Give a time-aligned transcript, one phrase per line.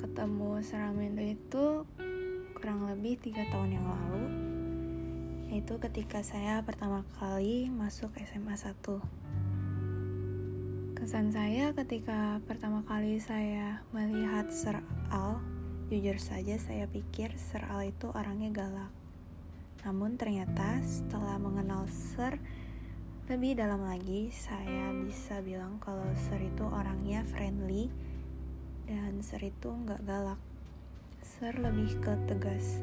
[0.00, 1.84] ketemu Seramendo itu
[2.56, 4.24] kurang lebih tiga tahun yang lalu.
[5.52, 9.30] Yaitu ketika saya pertama kali masuk SMA 1
[11.00, 15.40] kesan saya ketika pertama kali saya melihat Sir Al
[15.88, 18.92] jujur saja saya pikir Sir Al itu orangnya galak.
[19.88, 22.36] Namun ternyata setelah mengenal Sir
[23.32, 27.88] lebih dalam lagi, saya bisa bilang kalau Sir itu orangnya friendly
[28.90, 30.42] dan Sir itu nggak galak.
[31.22, 32.82] Sir lebih ke tegas.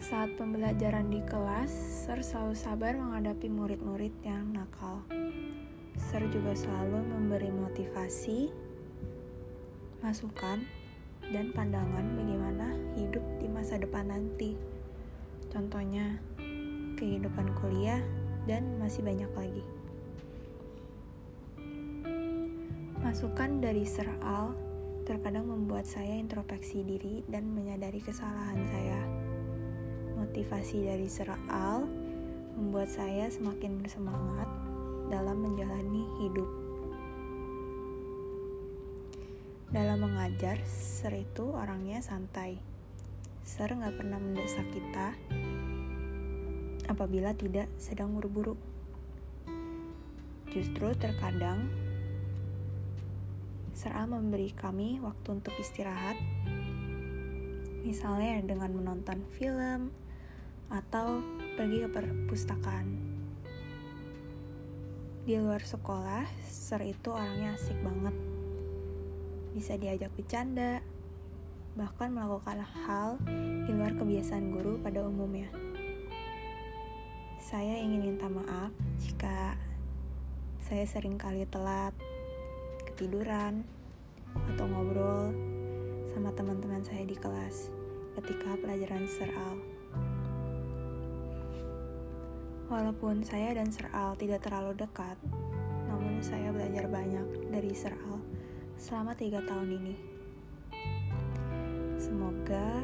[0.00, 5.04] Saat pembelajaran di kelas, Sir selalu sabar menghadapi murid-murid yang nakal.
[6.00, 8.48] Sir juga selalu memberi motivasi,
[10.00, 10.64] masukan,
[11.28, 14.56] dan pandangan bagaimana hidup di masa depan nanti.
[15.52, 16.16] Contohnya,
[16.96, 18.00] kehidupan kuliah,
[18.48, 19.81] dan masih banyak lagi.
[23.12, 24.56] Masukan dari Sir Al
[25.04, 29.04] terkadang membuat saya introspeksi diri dan menyadari kesalahan saya.
[30.16, 31.84] Motivasi dari Sir Al
[32.56, 34.48] membuat saya semakin bersemangat
[35.12, 36.48] dalam menjalani hidup.
[39.76, 42.64] Dalam mengajar, Sir itu orangnya santai.
[43.44, 45.12] Sir nggak pernah mendesak kita
[46.88, 48.56] apabila tidak sedang buru-buru.
[50.48, 51.91] Justru terkadang
[53.72, 56.20] Sera memberi kami waktu untuk istirahat,
[57.82, 59.88] misalnya dengan menonton film
[60.68, 61.24] atau
[61.56, 62.88] pergi ke perpustakaan.
[65.24, 68.16] Di luar sekolah, Ser itu orangnya asik banget.
[69.56, 70.84] Bisa diajak bercanda,
[71.72, 73.16] bahkan melakukan hal
[73.64, 75.48] di luar kebiasaan guru pada umumnya.
[77.40, 79.56] Saya ingin minta maaf jika
[80.60, 81.96] saya sering kali telat,
[82.92, 83.64] ketiduran,
[84.52, 85.32] atau ngobrol
[86.12, 87.72] sama teman-teman saya di kelas
[88.20, 89.56] ketika pelajaran seral.
[92.68, 95.16] Walaupun saya dan seral tidak terlalu dekat,
[95.88, 98.20] namun saya belajar banyak dari seral
[98.76, 99.96] selama tiga tahun ini.
[101.96, 102.80] Semoga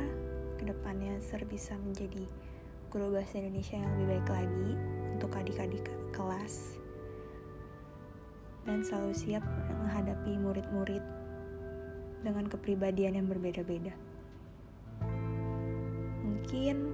[0.56, 2.24] ke depannya Ser bisa menjadi
[2.88, 4.70] guru bahasa Indonesia yang lebih baik lagi
[5.16, 6.80] untuk adik-adik kelas
[8.68, 9.40] dan selalu siap
[9.80, 11.00] menghadapi murid-murid
[12.20, 13.96] dengan kepribadian yang berbeda-beda.
[16.20, 16.92] Mungkin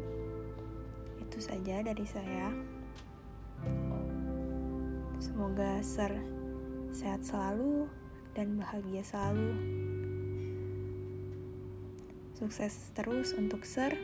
[1.18, 2.54] itu saja dari saya.
[5.18, 6.14] Semoga Ser
[6.94, 7.90] sehat selalu
[8.38, 9.50] dan bahagia selalu.
[12.38, 13.98] Sukses terus untuk Ser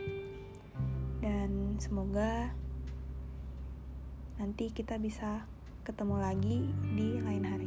[1.23, 2.51] dan semoga
[4.41, 5.45] nanti kita bisa
[5.85, 6.59] ketemu lagi
[6.97, 7.60] di lain hari.